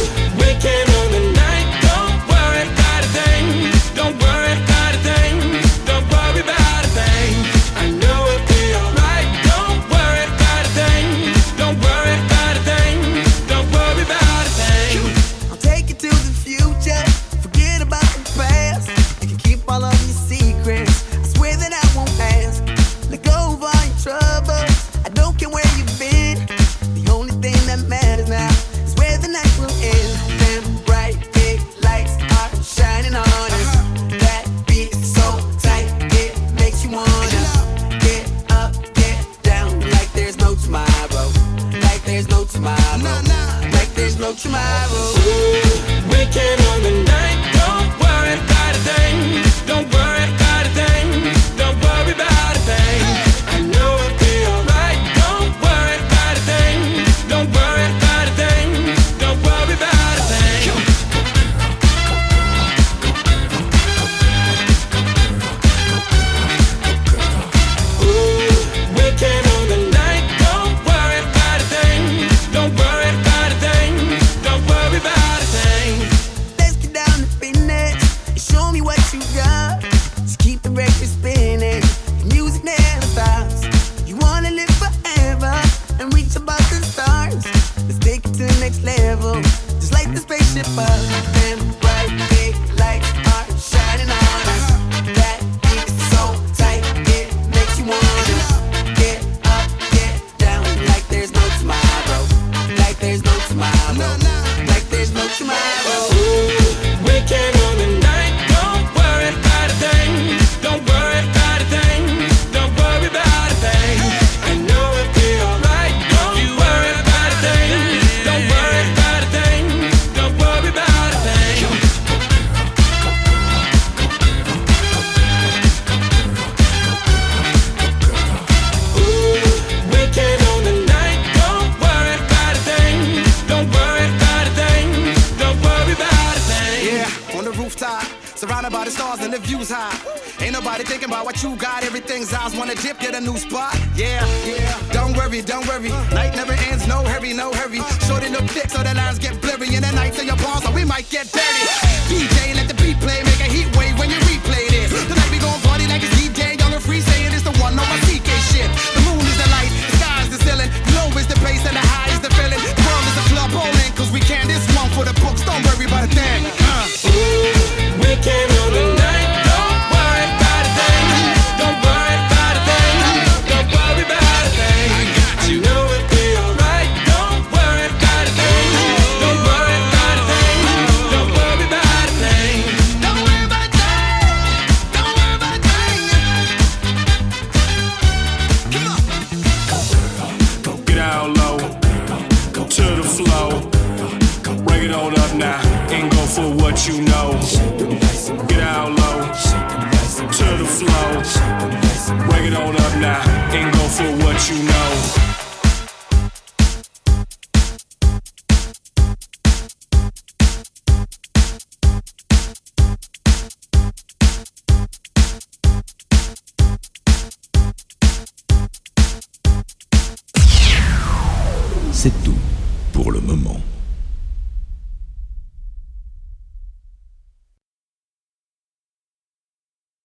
Bye. 90.75 91.40